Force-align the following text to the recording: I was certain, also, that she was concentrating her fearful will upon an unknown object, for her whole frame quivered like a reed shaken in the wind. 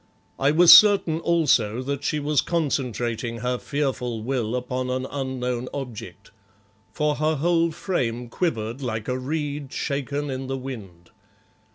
I 0.39 0.49
was 0.49 0.75
certain, 0.75 1.19
also, 1.19 1.83
that 1.83 2.03
she 2.03 2.19
was 2.19 2.41
concentrating 2.41 3.37
her 3.41 3.59
fearful 3.59 4.23
will 4.23 4.55
upon 4.55 4.89
an 4.89 5.05
unknown 5.11 5.69
object, 5.75 6.31
for 6.91 7.17
her 7.17 7.35
whole 7.35 7.69
frame 7.71 8.27
quivered 8.27 8.81
like 8.81 9.07
a 9.07 9.19
reed 9.19 9.71
shaken 9.71 10.31
in 10.31 10.47
the 10.47 10.57
wind. 10.57 11.11